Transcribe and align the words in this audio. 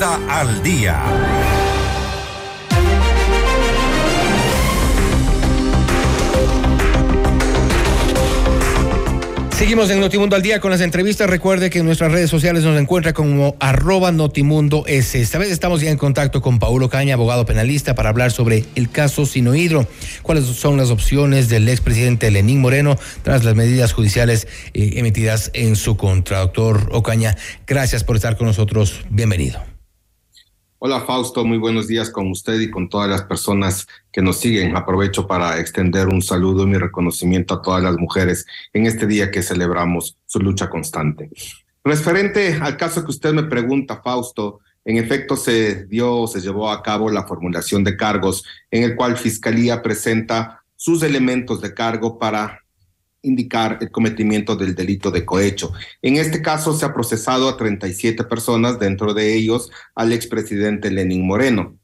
Al 0.00 0.62
Día. 0.62 1.02
Seguimos 9.50 9.90
en 9.90 9.98
Notimundo 9.98 10.36
al 10.36 10.42
día 10.42 10.60
con 10.60 10.70
las 10.70 10.82
entrevistas. 10.82 11.28
Recuerde 11.28 11.68
que 11.68 11.80
en 11.80 11.86
nuestras 11.86 12.12
redes 12.12 12.30
sociales 12.30 12.62
nos 12.62 12.78
encuentra 12.80 13.12
como 13.12 13.56
arroba 13.58 14.12
Notimundo 14.12 14.84
S. 14.86 15.20
Esta 15.20 15.38
vez 15.38 15.50
estamos 15.50 15.80
ya 15.80 15.90
en 15.90 15.98
contacto 15.98 16.40
con 16.40 16.60
Paulo 16.60 16.88
Caña, 16.88 17.14
abogado 17.14 17.44
penalista, 17.44 17.96
para 17.96 18.10
hablar 18.10 18.30
sobre 18.30 18.66
el 18.76 18.90
caso 18.90 19.26
Sinohidro. 19.26 19.88
¿Cuáles 20.22 20.44
son 20.44 20.76
las 20.76 20.90
opciones 20.90 21.48
del 21.48 21.68
expresidente 21.68 22.30
Lenín 22.30 22.60
Moreno 22.60 22.96
tras 23.24 23.42
las 23.42 23.56
medidas 23.56 23.92
judiciales 23.92 24.46
eh, 24.74 24.92
emitidas 24.94 25.50
en 25.54 25.74
su 25.74 25.96
contra? 25.96 26.38
Doctor 26.38 26.88
Ocaña, 26.92 27.36
gracias 27.66 28.04
por 28.04 28.14
estar 28.14 28.36
con 28.36 28.46
nosotros. 28.46 29.00
Bienvenido. 29.10 29.77
Hola 30.80 31.00
Fausto, 31.00 31.44
muy 31.44 31.58
buenos 31.58 31.88
días 31.88 32.08
con 32.08 32.30
usted 32.30 32.60
y 32.60 32.70
con 32.70 32.88
todas 32.88 33.10
las 33.10 33.24
personas 33.24 33.88
que 34.12 34.22
nos 34.22 34.38
siguen. 34.38 34.76
Aprovecho 34.76 35.26
para 35.26 35.58
extender 35.58 36.06
un 36.06 36.22
saludo 36.22 36.62
y 36.62 36.66
mi 36.66 36.78
reconocimiento 36.78 37.54
a 37.54 37.62
todas 37.62 37.82
las 37.82 37.96
mujeres 37.96 38.46
en 38.72 38.86
este 38.86 39.08
día 39.08 39.32
que 39.32 39.42
celebramos 39.42 40.16
su 40.26 40.38
lucha 40.38 40.70
constante. 40.70 41.30
Referente 41.82 42.60
al 42.62 42.76
caso 42.76 43.04
que 43.04 43.10
usted 43.10 43.32
me 43.32 43.42
pregunta, 43.42 44.02
Fausto, 44.04 44.60
en 44.84 44.98
efecto 44.98 45.34
se 45.34 45.86
dio, 45.86 46.28
se 46.28 46.40
llevó 46.40 46.70
a 46.70 46.80
cabo 46.80 47.10
la 47.10 47.26
formulación 47.26 47.82
de 47.82 47.96
cargos 47.96 48.44
en 48.70 48.84
el 48.84 48.94
cual 48.94 49.16
Fiscalía 49.16 49.82
presenta 49.82 50.62
sus 50.76 51.02
elementos 51.02 51.60
de 51.60 51.74
cargo 51.74 52.20
para 52.20 52.62
indicar 53.22 53.78
el 53.80 53.90
cometimiento 53.90 54.56
del 54.56 54.74
delito 54.74 55.10
de 55.10 55.24
cohecho. 55.24 55.72
En 56.02 56.16
este 56.16 56.42
caso 56.42 56.72
se 56.72 56.84
ha 56.84 56.94
procesado 56.94 57.48
a 57.48 57.56
37 57.56 58.24
personas, 58.24 58.78
dentro 58.78 59.14
de 59.14 59.34
ellos 59.34 59.70
al 59.94 60.12
expresidente 60.12 60.90
Lenín 60.90 61.26
Moreno. 61.26 61.76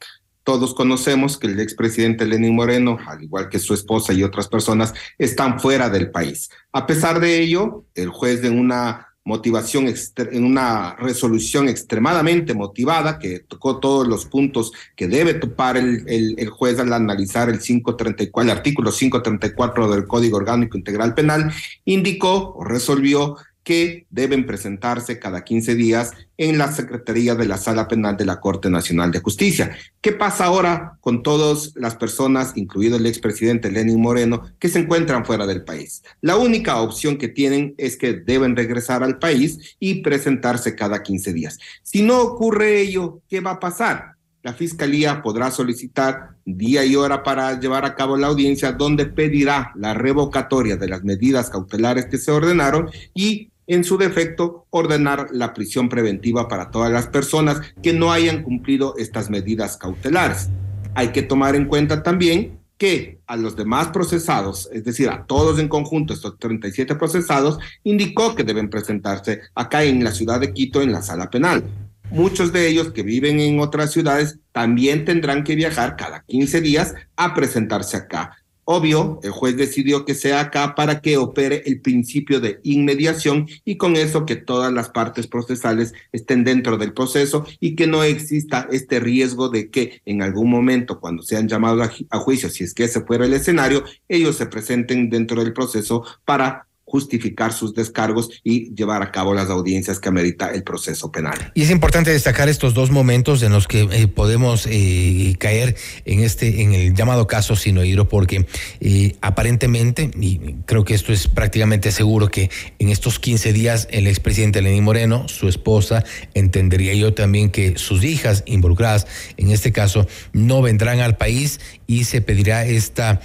Todos 0.45 0.75
conocemos 0.75 1.39
que 1.39 1.47
el 1.47 1.59
expresidente 1.59 2.27
Lenín 2.27 2.55
Moreno, 2.55 2.99
al 3.07 3.23
igual 3.23 3.49
que 3.49 3.59
su 3.59 3.73
esposa 3.73 4.13
y 4.13 4.23
otras 4.23 4.47
personas, 4.49 4.93
están 5.17 5.59
fuera 5.59 5.89
del 5.89 6.11
país. 6.11 6.51
A 6.73 6.87
pesar 6.87 7.19
de 7.19 7.41
ello, 7.41 7.87
el 7.95 8.11
juez 8.11 8.43
de 8.43 8.51
una 8.51 9.14
motivación, 9.25 9.87
en 10.17 10.45
una 10.45 10.97
resolución 10.97 11.69
extremadamente 11.69 12.53
motivada 12.53 13.19
que 13.19 13.41
tocó 13.41 13.81
todos 13.81 14.07
los 14.07 14.27
puntos 14.27 14.73
que 14.95 15.09
debe 15.09 15.35
topar 15.35 15.79
el, 15.79 16.05
el, 16.07 16.49
juez 16.51 16.79
al 16.79 16.93
analizar 16.93 17.49
el 17.49 17.59
534, 17.59 18.43
el 18.43 18.57
artículo 18.57 18.93
534 18.93 19.91
del 19.91 20.07
Código 20.07 20.37
Orgánico 20.37 20.77
Integral 20.77 21.15
Penal, 21.15 21.51
indicó 21.87 22.55
o 22.55 22.65
resolvió 22.65 23.37
que 23.65 24.07
deben 24.11 24.47
presentarse 24.47 25.19
cada 25.19 25.43
15 25.43 25.75
días 25.75 26.13
en 26.37 26.59
la 26.59 26.71
Secretaría 26.71 27.35
de 27.35 27.47
la 27.47 27.57
Sala 27.57 27.89
Penal 27.89 28.17
de 28.17 28.27
la 28.27 28.41
Corte 28.41 28.71
Nacional 28.71 29.11
de 29.11 29.21
Justicia. 29.21 29.75
¿Qué 30.01 30.13
pasa 30.13 30.45
ahora 30.45 30.99
con 31.01 31.23
todas 31.23 31.73
las 31.75 31.97
personas, 31.97 32.53
incluido 32.57 32.97
el 32.97 33.07
expresidente 33.07 33.71
Lenin 33.71 34.01
Moreno, 34.01 34.43
que 34.59 34.69
se 34.69 34.81
encuentran 34.81 35.25
fuera 35.25 35.47
del 35.47 35.65
país? 35.65 36.03
La 36.21 36.37
única 36.37 36.81
opción 36.81 37.17
que 37.17 37.29
tienen 37.29 37.75
es 37.79 37.97
que 37.97 38.13
deben 38.13 38.55
regresar 38.55 39.03
al 39.03 39.19
país 39.19 39.77
y 39.81 40.03
presentarse 40.03 40.77
cada 40.77 41.03
15 41.03 41.33
días. 41.33 41.59
Si 41.83 42.03
no 42.03 42.21
ocurre 42.21 42.81
ello, 42.81 43.23
¿qué 43.29 43.41
va 43.41 43.53
a 43.53 43.61
pasar? 43.61 44.15
La 44.45 44.53
Fiscalía 44.53 45.23
podrá 45.23 45.51
solicitar 45.51 46.37
día 46.45 46.85
y 46.85 46.97
hora 46.97 47.23
para 47.23 47.59
llevar 47.59 47.87
a 47.87 47.95
cabo 47.95 48.19
la 48.19 48.27
audiencia 48.27 48.73
donde 48.73 49.07
pedirá 49.07 49.73
la 49.75 49.95
revocatoria 49.95 50.77
de 50.77 50.87
las 50.87 51.03
medidas 51.03 51.49
cautelares 51.49 52.05
que 52.07 52.19
se 52.19 52.31
ordenaron 52.31 52.91
y 53.15 53.51
en 53.67 53.85
su 53.85 53.97
defecto, 53.99 54.67
ordenar 54.71 55.29
la 55.33 55.55
prisión 55.55 55.89
preventiva 55.89 56.49
para 56.49 56.71
todas 56.71 56.91
las 56.91 57.07
personas 57.07 57.61
que 57.83 57.93
no 57.93 58.13
hayan 58.13 58.43
cumplido 58.43 58.95
estas 58.99 59.31
medidas 59.31 59.77
cautelares. 59.77 60.51
Hay 60.95 61.09
que 61.09 61.23
tomar 61.23 61.57
en 61.57 61.67
cuenta 61.67 62.03
también 62.03 62.59
que 62.77 63.21
a 63.27 63.37
los 63.37 63.57
demás 63.57 63.89
procesados, 63.89 64.69
es 64.73 64.85
decir, 64.85 65.09
a 65.09 65.25
todos 65.27 65.59
en 65.59 65.69
conjunto, 65.69 66.13
estos 66.13 66.39
37 66.39 66.97
procesados, 66.97 67.59
indicó 67.85 68.35
que 68.35 68.45
deben 68.45 68.69
presentarse 68.69 69.41
acá 69.55 69.85
en 69.85 70.03
la 70.03 70.13
ciudad 70.13 70.41
de 70.41 70.53
Quito 70.53 70.83
en 70.83 70.93
la 70.93 71.03
sala 71.03 71.31
penal. 71.31 71.65
Muchos 72.11 72.53
de 72.53 72.69
ellos 72.69 72.93
que 72.93 73.03
viven 73.03 73.41
en 73.41 73.61
otras 73.61 73.93
ciudades 73.93 74.39
también 74.53 75.05
tendrán 75.05 75.45
que 75.45 75.55
viajar 75.55 75.97
cada 75.97 76.23
15 76.23 76.61
días 76.61 76.95
a 77.17 77.35
presentarse 77.35 77.97
acá. 77.97 78.44
Obvio, 78.67 79.21
el 79.23 79.31
juez 79.31 79.57
decidió 79.57 80.05
que 80.05 80.15
sea 80.15 80.41
acá 80.41 80.75
para 80.75 81.01
que 81.01 81.19
opere 81.19 81.63
el 81.67 81.81
principio 81.81 82.41
de 82.41 82.61
inmediación 82.63 83.47
y 83.65 83.77
con 83.77 83.97
eso 83.97 84.25
que 84.25 84.37
todas 84.37 84.73
las 84.73 84.89
partes 84.89 85.27
procesales 85.27 85.93
estén 86.13 86.45
dentro 86.45 86.79
del 86.79 86.95
proceso 86.95 87.45
y 87.61 87.75
que 87.75 87.87
no 87.87 88.03
exista 88.03 88.67
este 88.71 89.01
riesgo 89.01 89.51
de 89.51 89.71
que 89.71 90.01
en 90.07 90.23
algún 90.23 90.51
momento 90.51 90.99
cuando 90.99 91.23
sean 91.23 91.49
llamados 91.49 91.91
a, 92.11 92.19
juicio, 92.19 92.49
si 92.49 92.65
es 92.65 92.73
que 92.73 92.85
ese 92.85 93.03
fuera 93.03 93.27
el 93.27 93.35
escenario, 93.35 93.85
ellos 94.09 94.37
se 94.37 94.47
presenten 94.47 95.11
dentro 95.11 95.43
del 95.45 95.53
proceso 95.53 96.05
para 96.25 96.67
justificar 96.85 97.53
sus 97.53 97.75
descargos 97.75 98.31
y 98.45 98.75
llevar 98.75 99.03
a 99.03 99.11
cabo 99.11 99.35
las 99.35 99.51
audiencias 99.51 99.99
que 99.99 100.09
amerita 100.09 100.51
el 100.51 100.63
proceso 100.63 101.11
penal. 101.11 101.53
Y 101.55 101.63
es 101.63 101.71
importante 101.71 102.11
destacar 102.11 102.49
estos 102.49 102.75
dos 102.75 102.91
momentos 102.91 103.43
en 103.43 103.53
los 103.53 103.67
que 103.67 103.89
eh, 103.91 104.07
podemos 104.07 104.67
eh, 104.71 105.35
caer 105.39 105.77
en 106.05 106.21
este, 106.21 106.63
en 106.63 106.75
el 106.75 106.95
llamado 106.95 107.27
caso 107.27 107.57
Sinohidro, 107.57 108.09
porque 108.09 108.47
eh, 108.81 109.17
aparentemente, 109.23 110.11
y 110.21 110.39
creo 110.67 110.85
que 110.85 110.95
esto 110.95 111.13
es 111.13 111.27
prácticamente 111.27 111.91
seguro, 111.91 112.29
que 112.29 112.51
en 112.79 112.91
estos 112.91 113.19
15 113.19 113.53
días 113.53 113.89
el 113.91 114.07
expresidente 114.07 114.63
Lenín 114.63 114.85
Moreno, 114.85 115.27
su 115.29 115.49
esposa, 115.49 116.05
entendería 116.35 116.95
yo 116.95 117.15
también 117.15 117.51
que 117.51 117.79
sus 117.79 118.05
hijas 118.05 118.43
involucradas 118.47 119.07
en 119.37 119.51
este 119.51 119.73
caso 119.73 120.07
no 120.33 120.63
vendrán 120.63 121.01
al 121.01 121.17
país 121.17 121.61
y 121.87 122.05
se 122.05 122.21
pedirá 122.21 122.65
esta 122.65 123.21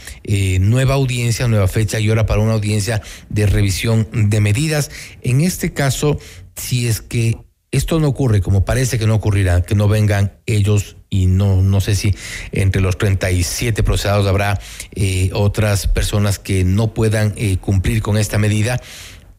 nueva 0.59 0.95
audiencia, 0.95 1.47
nueva 1.47 1.67
fecha 1.67 1.99
y 1.99 2.09
hora 2.09 2.25
para 2.25 2.41
una 2.41 2.53
audiencia 2.53 3.01
de 3.29 3.45
revisión 3.45 4.07
de 4.11 4.39
medidas. 4.39 4.91
En 5.21 5.41
este 5.41 5.73
caso, 5.73 6.19
si 6.55 6.87
es 6.87 7.01
que 7.01 7.37
esto 7.71 7.99
no 7.99 8.07
ocurre, 8.07 8.41
como 8.41 8.65
parece 8.65 8.97
que 8.97 9.05
no 9.05 9.15
ocurrirá, 9.15 9.61
que 9.61 9.75
no 9.75 9.87
vengan 9.87 10.33
ellos 10.47 10.97
y 11.09 11.27
no, 11.27 11.61
no 11.61 11.81
sé 11.81 11.95
si 11.95 12.15
entre 12.51 12.81
los 12.81 12.97
37 12.97 13.83
procesados 13.83 14.25
habrá 14.25 14.59
eh, 14.95 15.29
otras 15.33 15.87
personas 15.87 16.39
que 16.39 16.63
no 16.63 16.93
puedan 16.93 17.33
eh, 17.37 17.57
cumplir 17.57 18.01
con 18.01 18.17
esta 18.17 18.39
medida, 18.39 18.81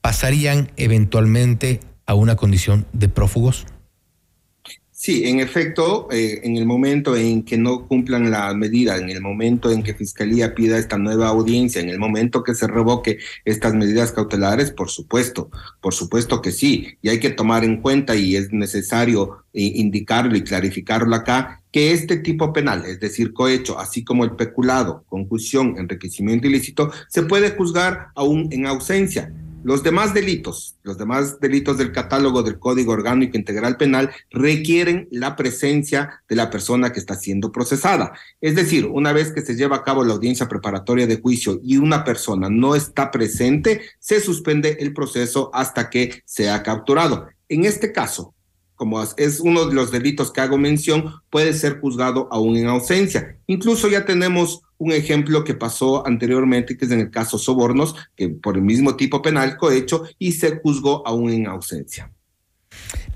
pasarían 0.01 0.71
eventualmente 0.77 1.81
a 2.07 2.15
una 2.15 2.37
condición 2.37 2.87
de 2.93 3.09
prófugos. 3.09 3.67
Sí, 5.03 5.27
en 5.27 5.41
efecto, 5.41 6.09
eh, 6.11 6.41
en 6.43 6.59
el 6.59 6.67
momento 6.67 7.17
en 7.17 7.43
que 7.43 7.57
no 7.57 7.89
cumplan 7.89 8.31
la 8.31 8.53
medida, 8.53 8.99
en 8.99 9.09
el 9.09 9.23
momento 9.23 9.71
en 9.71 9.83
que 9.83 9.95
Fiscalía 9.95 10.55
pida 10.55 10.77
esta 10.77 10.99
nueva 10.99 11.29
audiencia, 11.29 11.81
en 11.81 11.89
el 11.89 11.99
momento 11.99 12.43
que 12.43 12.55
se 12.55 12.67
revoque 12.67 13.17
estas 13.47 13.73
medidas 13.73 14.13
cautelares, 14.13 14.73
por 14.73 14.91
supuesto, 14.91 15.51
por 15.81 15.95
supuesto 15.95 16.43
que 16.43 16.53
sí. 16.53 16.99
Y 17.01 17.09
hay 17.09 17.19
que 17.19 17.31
tomar 17.31 17.65
en 17.65 17.81
cuenta, 17.81 18.15
y 18.15 18.37
es 18.37 18.53
necesario 18.53 19.47
eh, 19.55 19.73
indicarlo 19.77 20.37
y 20.37 20.45
clarificarlo 20.45 21.17
acá, 21.17 21.63
que 21.73 21.93
este 21.93 22.19
tipo 22.19 22.53
penal, 22.53 22.85
es 22.85 23.01
decir, 23.01 23.33
cohecho, 23.33 23.79
así 23.79 24.05
como 24.05 24.25
el 24.25 24.33
peculado, 24.33 25.05
concusión, 25.09 25.77
enriquecimiento 25.79 26.47
ilícito, 26.47 26.93
se 27.09 27.23
puede 27.23 27.53
juzgar 27.53 28.09
aún 28.15 28.51
en 28.53 28.67
ausencia 28.67 29.33
los 29.63 29.83
demás 29.83 30.15
delitos, 30.15 30.77
los 30.83 30.99
demás 30.99 31.39
delitos 31.41 31.79
del 31.79 31.93
catálogo 31.93 32.43
del 32.43 32.59
Código 32.59 32.93
Orgánico 32.93 33.37
Integral 33.37 33.77
Penal 33.77 34.11
requieren 34.31 35.09
la 35.11 35.37
presencia 35.37 36.23
de 36.29 36.37
la 36.37 36.51
persona 36.51 36.93
que 36.93 37.01
está 37.01 37.15
siendo 37.15 37.53
procesada. 37.53 38.13
Es 38.41 38.55
decir, 38.55 38.87
una 38.87 39.13
vez 39.13 39.33
que 39.33 39.43
se 39.43 39.57
lleva 39.57 39.77
a 39.77 39.83
cabo 39.83 40.05
la 40.05 40.15
audiencia 40.15 40.49
preparatoria 40.49 41.07
de 41.07 41.21
juicio 41.21 41.61
y 41.63 41.77
una 41.77 42.05
persona 42.05 42.49
no 42.49 42.75
está 42.75 43.11
presente, 43.11 43.83
se 43.99 44.21
suspende 44.21 44.79
el 44.81 44.93
proceso 44.93 45.51
hasta 45.53 45.91
que 45.91 46.23
sea 46.25 46.63
capturado. 46.63 47.29
En 47.49 47.65
este 47.65 47.93
caso, 47.93 48.35
como 48.81 49.03
es 49.03 49.41
uno 49.41 49.67
de 49.67 49.75
los 49.75 49.91
delitos 49.91 50.33
que 50.33 50.41
hago 50.41 50.57
mención, 50.57 51.13
puede 51.29 51.53
ser 51.53 51.81
juzgado 51.81 52.29
aún 52.31 52.57
en 52.57 52.67
ausencia. 52.67 53.37
Incluso 53.47 53.89
ya 53.89 54.07
tenemos 54.07 54.63
un 54.81 54.93
ejemplo 54.93 55.45
que 55.45 55.55
pasó 55.55 56.07
anteriormente, 56.07 56.77
que 56.77 56.87
es 56.87 56.91
en 56.91 57.01
el 57.01 57.11
caso 57.11 57.39
Sobornos, 57.39 57.95
que 58.17 58.31
por 58.31 58.57
el 58.57 58.63
mismo 58.63 58.97
tipo 58.97 59.21
penal 59.21 59.59
cohecho 59.59 60.05
y 60.19 60.33
se 60.33 60.57
juzgó 60.57 61.07
aún 61.07 61.31
en 61.31 61.47
ausencia. 61.47 62.11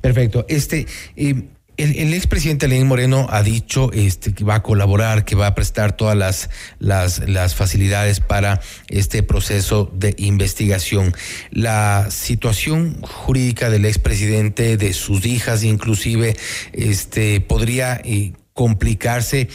Perfecto. 0.03 0.45
Este, 0.47 0.87
eh, 1.17 1.49
el, 1.79 2.13
expresidente 2.13 2.69
Lenín 2.69 2.87
Moreno 2.87 3.27
ha 3.31 3.43
dicho 3.43 3.91
este, 3.95 4.35
que 4.35 4.45
va 4.45 4.57
a 4.57 4.63
colaborar, 4.63 5.25
que 5.25 5.37
va 5.37 5.47
a 5.47 5.55
prestar 5.55 5.97
todas 5.97 6.17
las, 6.17 6.51
las, 6.79 7.27
las, 7.27 7.55
facilidades 7.55 8.21
para 8.21 8.61
este 8.89 9.23
proceso 9.23 9.91
de 9.95 10.15
investigación. 10.19 11.15
La 11.51 12.11
situación 12.11 13.01
jurídica 13.01 13.71
del 13.71 13.87
expresidente, 13.87 14.77
de 14.77 14.93
sus 14.93 15.25
hijas 15.25 15.65
inclusive, 15.65 16.37
este, 16.75 17.41
podría 17.41 18.03
eh, 18.05 18.35
complicarse 18.53 19.49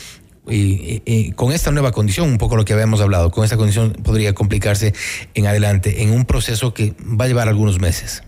y, 0.49 1.31
con 1.33 1.51
esta 1.51 1.71
nueva 1.71 1.91
condición, 1.91 2.29
un 2.29 2.37
poco 2.37 2.55
lo 2.55 2.65
que 2.65 2.73
habíamos 2.73 3.01
hablado, 3.01 3.31
con 3.31 3.43
esta 3.43 3.57
condición 3.57 3.93
podría 3.93 4.33
complicarse 4.33 4.93
en 5.33 5.47
adelante, 5.47 6.03
en 6.03 6.11
un 6.11 6.25
proceso 6.25 6.73
que 6.73 6.93
va 6.99 7.25
a 7.25 7.27
llevar 7.27 7.47
algunos 7.47 7.79
meses. 7.79 8.23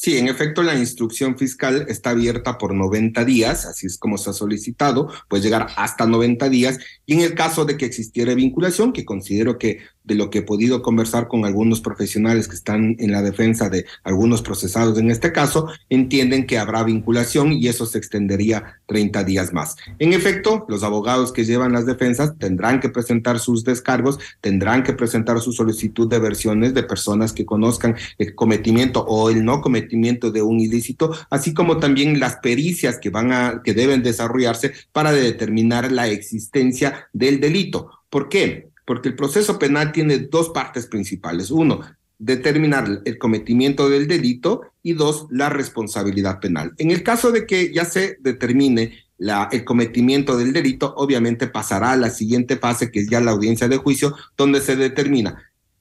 Sí, 0.00 0.16
en 0.16 0.28
efecto, 0.28 0.62
la 0.62 0.76
instrucción 0.76 1.36
fiscal 1.36 1.86
está 1.88 2.10
abierta 2.10 2.56
por 2.56 2.72
90 2.72 3.24
días, 3.24 3.66
así 3.66 3.88
es 3.88 3.98
como 3.98 4.16
se 4.16 4.30
ha 4.30 4.32
solicitado, 4.32 5.10
puede 5.28 5.42
llegar 5.42 5.66
hasta 5.76 6.06
90 6.06 6.48
días. 6.50 6.78
Y 7.04 7.14
en 7.14 7.22
el 7.22 7.34
caso 7.34 7.64
de 7.64 7.76
que 7.76 7.86
existiera 7.86 8.32
vinculación, 8.34 8.92
que 8.92 9.04
considero 9.04 9.58
que 9.58 9.80
de 10.04 10.14
lo 10.14 10.30
que 10.30 10.38
he 10.38 10.42
podido 10.42 10.82
conversar 10.82 11.28
con 11.28 11.44
algunos 11.44 11.80
profesionales 11.80 12.48
que 12.48 12.54
están 12.54 12.96
en 12.98 13.12
la 13.12 13.22
defensa 13.22 13.68
de 13.68 13.84
algunos 14.04 14.42
procesados 14.42 14.98
en 14.98 15.10
este 15.10 15.32
caso, 15.32 15.68
entienden 15.90 16.46
que 16.46 16.58
habrá 16.58 16.82
vinculación 16.82 17.52
y 17.52 17.68
eso 17.68 17.86
se 17.86 17.98
extendería 17.98 18.80
30 18.86 19.24
días 19.24 19.52
más. 19.52 19.76
En 19.98 20.12
efecto, 20.12 20.64
los 20.68 20.82
abogados 20.82 21.32
que 21.32 21.44
llevan 21.44 21.72
las 21.72 21.86
defensas 21.86 22.38
tendrán 22.38 22.80
que 22.80 22.88
presentar 22.88 23.38
sus 23.38 23.64
descargos, 23.64 24.18
tendrán 24.40 24.82
que 24.82 24.94
presentar 24.94 25.40
su 25.40 25.52
solicitud 25.52 26.08
de 26.08 26.18
versiones 26.18 26.74
de 26.74 26.82
personas 26.82 27.32
que 27.32 27.44
conozcan 27.44 27.96
el 28.18 28.34
cometimiento 28.34 29.04
o 29.04 29.30
el 29.30 29.44
no 29.44 29.60
cometimiento 29.60 30.30
de 30.30 30.42
un 30.42 30.60
ilícito, 30.60 31.14
así 31.30 31.52
como 31.52 31.78
también 31.78 32.18
las 32.18 32.36
pericias 32.36 32.98
que 32.98 33.10
van 33.10 33.32
a 33.32 33.62
que 33.62 33.74
deben 33.74 34.02
desarrollarse 34.02 34.72
para 34.92 35.12
determinar 35.12 35.92
la 35.92 36.08
existencia 36.08 37.08
del 37.12 37.40
delito. 37.40 37.90
¿Por 38.10 38.28
qué? 38.28 38.67
Porque 38.88 39.10
el 39.10 39.16
proceso 39.16 39.58
penal 39.58 39.92
tiene 39.92 40.16
dos 40.16 40.48
partes 40.48 40.86
principales. 40.86 41.50
Uno, 41.50 41.82
determinar 42.18 43.02
el 43.04 43.18
cometimiento 43.18 43.90
del 43.90 44.08
delito 44.08 44.62
y 44.82 44.94
dos, 44.94 45.26
la 45.28 45.50
responsabilidad 45.50 46.40
penal. 46.40 46.72
En 46.78 46.90
el 46.90 47.02
caso 47.02 47.30
de 47.30 47.44
que 47.44 47.70
ya 47.70 47.84
se 47.84 48.16
determine 48.20 48.94
la, 49.18 49.50
el 49.52 49.66
cometimiento 49.66 50.38
del 50.38 50.54
delito, 50.54 50.94
obviamente 50.96 51.48
pasará 51.48 51.92
a 51.92 51.96
la 51.96 52.08
siguiente 52.08 52.56
fase, 52.56 52.90
que 52.90 53.00
es 53.00 53.10
ya 53.10 53.20
la 53.20 53.32
audiencia 53.32 53.68
de 53.68 53.76
juicio, 53.76 54.16
donde 54.38 54.62
se 54.62 54.74
determina 54.74 55.36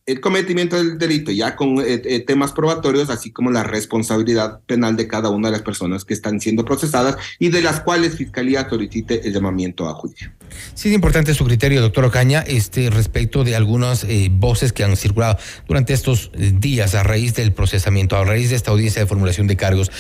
el 0.08 0.22
cometimiento 0.22 0.78
del 0.78 0.98
delito 0.98 1.32
ya 1.32 1.56
con 1.56 1.80
eh, 1.80 2.02
eh, 2.06 2.22
temas 2.22 2.54
probatorios, 2.54 3.10
así 3.10 3.32
como 3.32 3.52
la 3.52 3.64
responsabilidad 3.64 4.62
penal 4.66 4.96
de 4.96 5.08
cada 5.08 5.30
una 5.30 5.50
de 5.50 5.52
las 5.52 5.64
personas 5.64 6.06
que 6.06 6.14
están 6.14 6.40
siendo 6.40 6.64
procesadas 6.64 7.18
y 7.40 7.50
de 7.50 7.62
las 7.62 7.82
cuales 7.82 8.16
Fiscalía 8.16 8.68
solicite 8.70 9.28
el 9.28 9.34
llamamiento 9.34 9.88
a 9.88 9.94
juicio. 9.94 10.32
Sí, 10.74 10.90
es 10.90 10.96
importante 10.96 11.34
su 11.34 11.46
criterio, 11.46 11.82
doctor 11.82 12.06
Ocaña, 12.06 12.44
este, 12.48 12.90
respecto 12.90 13.44
de 13.44 13.56
algunas 13.56 14.04
eh, 14.04 14.30
voces 14.32 14.74
que 14.74 14.84
han 14.84 14.96
circulado 14.96 15.38
durante 15.68 15.94
estos 15.94 16.32
días 16.36 16.96
a 16.96 17.04
raíz 17.04 17.34
del 17.34 17.52
procesamiento, 17.54 18.16
a 18.16 18.24
raíz 18.24 18.50
de 18.50 18.56
esta 18.56 18.72
audiencia 18.72 19.02
de 19.02 19.08
formulación 19.08 19.48
de 19.48 19.56
cargos 19.56 19.92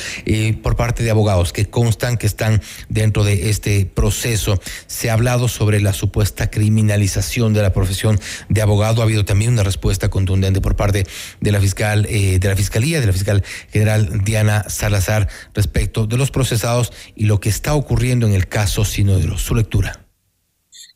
por 0.62 0.76
parte 0.76 1.04
de 1.04 1.12
abogados 1.12 1.54
que 1.54 1.66
constan 1.66 2.18
que 2.18 2.28
están 2.28 2.62
dentro 2.90 3.24
de 3.24 3.50
este 3.50 3.86
proceso. 3.86 4.60
Se 4.88 5.10
ha 5.10 5.14
hablado 5.14 5.48
sobre 5.48 5.82
la 5.82 5.94
supuesta 5.94 6.50
criminalización 6.50 7.54
de 7.54 7.62
la 7.62 7.74
profesión 7.74 8.20
de 8.50 8.62
abogado. 8.62 9.02
Ha 9.02 9.06
habido 9.06 9.26
también 9.26 9.52
una 9.52 9.64
respuesta 9.64 10.10
contundente 10.10 10.62
por 10.62 10.76
parte 10.76 11.06
de 11.40 11.52
la 11.52 11.60
fiscal, 11.60 12.06
eh, 12.10 12.40
de 12.40 12.48
la 12.48 12.56
fiscalía, 12.56 13.00
de 13.00 13.08
la 13.08 13.14
fiscal 13.14 13.44
general 13.72 14.22
Diana 14.24 14.66
Salazar 14.70 15.28
respecto 15.54 16.08
de 16.08 16.18
los 16.18 16.32
procesados 16.32 16.92
y 17.16 17.26
lo 17.26 17.40
que 17.40 17.50
está 17.50 17.74
ocurriendo 17.74 18.28
en 18.28 18.34
el 18.34 18.48
caso 18.48 18.86
Sinodro. 18.86 19.38
Su 19.38 19.56
lectura. 19.56 20.07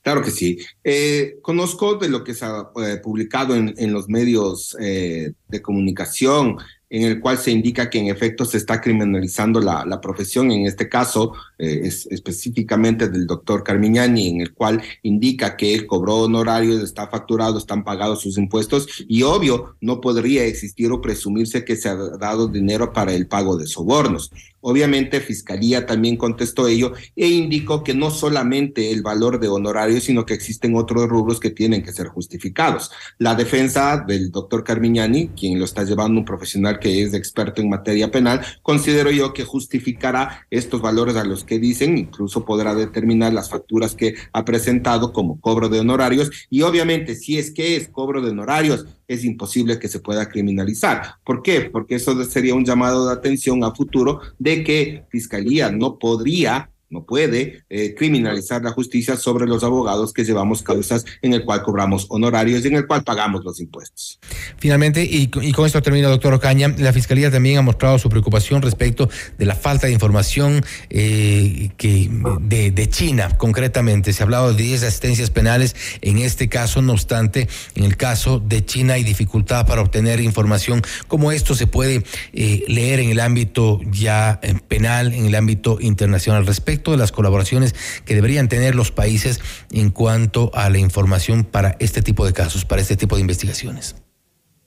Claro 0.02 0.24
que 0.24 0.32
sí. 0.32 0.58
Eh, 0.84 1.38
conozco 1.42 1.96
de 1.96 2.10
lo 2.10 2.24
que 2.24 2.34
se 2.34 2.46
ha 2.46 2.72
eh, 2.84 2.98
publicado 3.04 3.56
en, 3.56 3.94
los 3.94 4.10
medios 4.10 4.76
de 4.80 5.62
comunicación 5.62 6.58
en 6.92 7.04
el 7.04 7.22
cual 7.22 7.38
se 7.38 7.52
indica 7.52 7.90
que 7.90 8.00
en 8.00 8.08
efecto 8.08 8.44
se 8.44 8.58
está 8.58 8.82
criminalizando 8.82 9.62
la, 9.62 9.86
la 9.86 10.02
profesión, 10.02 10.52
en 10.52 10.66
este 10.66 10.90
caso 10.90 11.32
eh, 11.58 11.82
es, 11.86 12.06
específicamente 12.08 13.08
del 13.08 13.26
doctor 13.26 13.64
Carmiñani, 13.64 14.28
en 14.28 14.42
el 14.42 14.54
cual 14.54 14.82
indica 15.02 15.56
que 15.56 15.74
él 15.74 15.88
cobró 15.88 16.18
honorarios, 16.18 16.84
está 16.84 17.08
facturado, 17.08 17.58
están 17.58 17.86
pagados 17.86 18.22
sus 18.22 18.38
impuestos 18.38 19.06
y 19.08 19.24
obvio 19.24 19.78
no 19.80 20.02
podría 20.02 20.44
existir 20.44 20.92
o 20.92 21.00
presumirse 21.00 21.64
que 21.64 21.78
se 21.78 21.88
ha 21.88 21.96
dado 21.96 22.50
dinero 22.50 22.92
para 22.92 23.14
el 23.14 23.26
pago 23.26 23.56
de 23.56 23.68
sobornos. 23.68 24.30
Obviamente 24.62 25.20
Fiscalía 25.20 25.86
también 25.86 26.18
contestó 26.18 26.68
ello 26.68 26.94
e 27.16 27.28
indicó 27.28 27.84
que 27.84 27.94
no 27.94 28.12
solamente 28.12 28.92
el 28.92 29.02
valor 29.02 29.40
de 29.40 29.48
honorarios, 29.48 30.04
sino 30.04 30.26
que 30.26 30.34
existen 30.34 30.76
otros 30.76 31.10
rubros 31.10 31.40
que 31.40 31.50
tienen 31.50 31.84
que 31.84 31.92
ser 31.92 32.08
justificados. 32.08 32.92
La 33.18 33.36
defensa 33.36 34.04
del 34.08 34.32
doctor 34.32 34.64
Carmiñani, 34.64 35.30
quien 35.30 35.60
lo 35.60 35.66
está 35.66 35.84
llevando 35.84 36.20
un 36.20 36.26
profesional 36.26 36.80
que 36.80 37.04
es 37.04 37.14
experto 37.14 37.62
en 37.62 37.70
materia 37.70 38.12
penal, 38.12 38.42
considero 38.62 39.12
yo 39.12 39.34
que 39.34 39.44
justificará 39.44 40.46
estos 40.50 40.82
valores 40.82 41.16
a 41.16 41.24
los 41.24 41.44
que 41.44 41.60
dicen, 41.60 41.98
incluso 41.98 42.46
podrá 42.46 42.76
determinar 42.76 43.34
las 43.34 43.50
facturas 43.50 43.96
que 43.96 44.16
ha 44.32 44.46
presentado 44.46 45.12
como 45.14 45.40
cobro 45.40 45.70
de 45.70 45.80
honorarios 45.80 46.30
y 46.50 46.62
obviamente 46.62 47.16
si 47.16 47.38
es 47.38 47.52
que 47.52 47.76
es 47.76 47.90
cobro 47.90 48.22
de 48.22 48.32
honorarios, 48.32 48.86
es 49.08 49.26
imposible 49.26 49.78
que 49.78 49.90
se 49.90 50.00
pueda 50.00 50.30
criminalizar. 50.30 51.16
¿Por 51.26 51.44
qué? 51.44 51.62
Porque 51.62 51.96
eso 51.96 52.24
sería 52.24 52.56
un 52.56 52.66
llamado 52.66 53.08
de 53.08 53.14
atención 53.14 53.64
a 53.64 53.76
futuro 53.76 54.22
que 54.60 55.06
Fiscalía 55.10 55.72
no 55.72 55.98
podría 56.00 56.71
no 56.92 57.06
puede 57.06 57.64
eh, 57.70 57.96
criminalizar 57.96 58.62
la 58.62 58.72
justicia 58.72 59.16
sobre 59.16 59.48
los 59.48 59.64
abogados 59.64 60.12
que 60.14 60.26
llevamos 60.26 60.62
causas 60.62 61.06
en 61.22 61.34
el 61.34 61.46
cual 61.46 61.64
cobramos 61.64 62.06
honorarios 62.10 62.64
y 62.64 62.68
en 62.68 62.76
el 62.76 62.86
cual 62.86 63.04
pagamos 63.04 63.44
los 63.46 63.60
impuestos. 63.62 64.20
Finalmente, 64.58 65.04
y, 65.04 65.28
con 65.28 65.66
esto 65.66 65.82
termina, 65.82 66.10
doctor 66.10 66.34
Ocaña, 66.34 66.76
la 66.78 66.92
Fiscalía 66.92 67.32
también 67.32 67.58
ha 67.58 67.62
mostrado 67.62 67.98
su 67.98 68.10
preocupación 68.10 68.62
respecto 68.62 69.10
de 69.38 69.46
la 69.46 69.56
falta 69.56 69.88
de 69.88 69.94
información 69.94 70.64
eh, 70.90 71.72
que 71.78 72.10
de, 72.42 72.90
China, 72.90 73.38
concretamente. 73.38 74.12
Se 74.12 74.22
ha 74.22 74.26
hablado 74.26 74.54
de 74.54 74.62
10 74.62 74.84
asistencias 74.84 75.30
penales 75.30 75.76
en 76.02 76.18
este 76.18 76.50
caso, 76.50 76.82
no 76.82 76.92
obstante, 76.92 77.48
en 77.76 77.86
el 77.86 77.96
caso 77.96 78.40
de 78.40 78.66
China 78.66 78.96
hay 78.96 79.04
dificultad 79.04 79.66
para 79.66 79.82
obtener 79.82 80.20
información. 80.20 80.82
¿Cómo 81.08 81.32
esto 81.32 81.56
se 81.56 81.68
puede 81.68 82.04
eh, 82.34 82.66
leer 82.68 83.00
en 83.00 83.12
el 83.12 83.22
ámbito 83.22 83.80
ya 83.90 84.42
penal, 84.68 85.14
en 85.14 85.26
el 85.26 85.36
ámbito 85.36 85.78
internacional 85.80 86.46
respecto? 86.46 86.81
De 86.90 86.98
las 86.98 87.12
colaboraciones 87.12 87.76
que 88.06 88.16
deberían 88.16 88.50
tener 88.50 88.74
los 88.74 88.92
países 88.92 89.40
en 89.70 89.92
cuanto 89.92 90.50
a 90.56 90.72
la 90.72 90.80
información 90.80 91.44
para 91.44 91.76
este 91.78 92.02
tipo 92.02 92.26
de 92.26 92.34
casos, 92.34 92.66
para 92.66 92.82
este 92.82 92.98
tipo 92.98 93.16
de 93.16 93.22
investigaciones. 93.22 93.96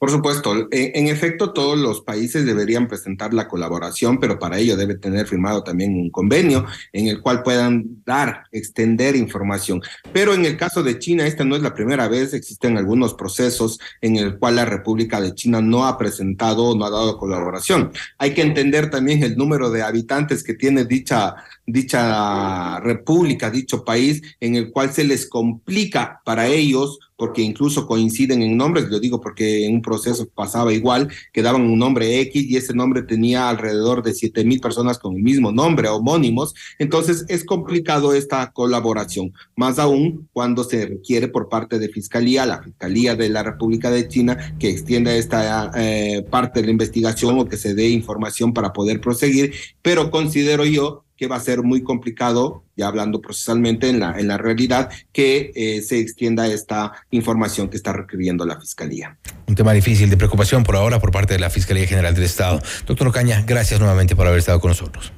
Por 0.04 0.10
supuesto, 0.10 0.68
en, 0.70 1.08
efecto 1.08 1.54
todos 1.54 1.78
los 1.78 2.02
países 2.02 2.44
deberían 2.44 2.88
presentar 2.88 3.32
la 3.32 3.48
colaboración, 3.48 4.20
pero 4.20 4.38
para 4.38 4.58
ello 4.58 4.76
debe 4.76 4.96
tener 4.96 5.26
firmado 5.26 5.64
también 5.64 5.94
un 5.94 6.10
convenio 6.10 6.66
en 6.92 7.08
el 7.08 7.22
cual 7.22 7.42
puedan 7.42 8.02
dar, 8.04 8.42
extender 8.52 9.16
información. 9.16 9.80
Pero 10.12 10.34
en 10.34 10.44
el 10.44 10.58
caso 10.58 10.82
de 10.82 10.98
China, 10.98 11.26
esta 11.26 11.46
no 11.46 11.56
es 11.56 11.62
la 11.62 11.72
primera 11.72 12.06
vez, 12.06 12.34
existen 12.34 12.76
algunos 12.76 13.14
procesos 13.14 13.80
en 14.02 14.16
el 14.16 14.36
cual 14.38 14.56
la 14.56 14.66
República 14.66 15.22
de 15.22 15.34
China 15.34 15.62
no 15.62 15.86
ha 15.86 15.96
presentado 15.96 16.64
o 16.64 16.76
no 16.76 16.84
ha 16.84 16.90
dado 16.90 17.16
colaboración. 17.16 17.90
Hay 18.18 18.34
que 18.34 18.42
entender 18.42 18.90
también 18.90 19.22
el 19.22 19.38
número 19.38 19.70
de 19.70 19.84
habitantes 19.84 20.44
que 20.44 20.52
tiene 20.52 20.84
dicha, 20.84 21.34
dicha 21.64 22.78
república, 22.80 23.48
dicho 23.48 23.86
país, 23.86 24.20
en 24.38 24.56
el 24.56 24.70
cual 24.70 24.92
se 24.92 25.04
les 25.04 25.26
complica 25.26 26.20
para 26.26 26.46
ellos 26.46 26.98
porque 27.16 27.42
incluso 27.42 27.86
coinciden 27.86 28.42
en 28.42 28.56
nombres, 28.56 28.88
lo 28.88 28.98
digo 28.98 29.20
porque 29.20 29.66
en 29.66 29.74
un 29.74 29.82
proceso 29.82 30.26
pasaba 30.34 30.72
igual, 30.72 31.08
que 31.32 31.42
daban 31.42 31.62
un 31.62 31.78
nombre 31.78 32.20
X 32.20 32.44
y 32.48 32.56
ese 32.56 32.74
nombre 32.74 33.02
tenía 33.02 33.48
alrededor 33.48 34.02
de 34.02 34.14
siete 34.14 34.44
mil 34.44 34.60
personas 34.60 34.98
con 34.98 35.16
el 35.16 35.22
mismo 35.22 35.52
nombre, 35.52 35.88
homónimos, 35.88 36.54
entonces 36.78 37.24
es 37.28 37.44
complicado 37.44 38.14
esta 38.14 38.50
colaboración, 38.52 39.32
más 39.56 39.78
aún 39.78 40.28
cuando 40.32 40.64
se 40.64 40.86
requiere 40.86 41.28
por 41.28 41.48
parte 41.48 41.78
de 41.78 41.88
Fiscalía, 41.88 42.46
la 42.46 42.62
Fiscalía 42.62 43.14
de 43.14 43.28
la 43.28 43.42
República 43.42 43.90
de 43.90 44.08
China, 44.08 44.56
que 44.58 44.70
extienda 44.70 45.14
esta 45.14 45.70
eh, 45.76 46.24
parte 46.30 46.60
de 46.60 46.66
la 46.66 46.72
investigación 46.72 47.38
o 47.38 47.46
que 47.46 47.56
se 47.56 47.74
dé 47.74 47.88
información 47.88 48.52
para 48.52 48.72
poder 48.72 49.00
proseguir, 49.00 49.54
pero 49.82 50.10
considero 50.10 50.64
yo 50.64 51.04
que 51.16 51.26
va 51.26 51.36
a 51.36 51.40
ser 51.40 51.62
muy 51.62 51.82
complicado, 51.82 52.64
ya 52.76 52.88
hablando 52.88 53.20
procesalmente 53.20 53.88
en 53.88 54.00
la, 54.00 54.18
en 54.18 54.28
la 54.28 54.38
realidad, 54.38 54.90
que 55.12 55.52
eh, 55.54 55.82
se 55.82 56.00
extienda 56.00 56.46
esta 56.46 56.92
información 57.10 57.68
que 57.68 57.76
está 57.76 57.92
requiriendo 57.92 58.44
la 58.44 58.58
Fiscalía. 58.60 59.16
Un 59.46 59.54
tema 59.54 59.72
difícil 59.72 60.10
de 60.10 60.16
preocupación 60.16 60.64
por 60.64 60.76
ahora 60.76 61.00
por 61.00 61.10
parte 61.10 61.34
de 61.34 61.40
la 61.40 61.50
Fiscalía 61.50 61.86
General 61.86 62.14
del 62.14 62.24
Estado. 62.24 62.60
Doctor 62.86 63.08
Ocaña, 63.08 63.42
gracias 63.46 63.80
nuevamente 63.80 64.16
por 64.16 64.26
haber 64.26 64.38
estado 64.38 64.60
con 64.60 64.70
nosotros. 64.70 65.12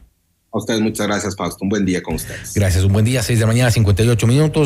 A 0.57 0.59
ustedes 0.59 0.81
muchas 0.81 1.07
gracias, 1.07 1.37
Fausto. 1.37 1.59
Un 1.65 1.69
buen 1.69 1.85
día 1.85 2.03
con 2.03 2.15
ustedes. 2.15 2.55
Gracias, 2.55 2.83
un 2.83 2.91
buen 2.91 3.05
día, 3.05 3.23
seis 3.23 3.39
de 3.39 3.43
la 3.45 3.49
mañana, 3.49 3.71
58 3.71 4.27
minutos. 4.27 4.65